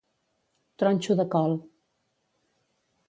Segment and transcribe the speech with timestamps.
[0.81, 1.53] Tronxo de col.